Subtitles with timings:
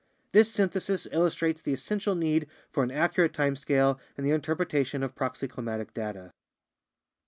[0.31, 5.13] This synthesis illustrates the essential need for an accurate time scale in the interpretation of
[5.13, 6.33] proxy climatic data.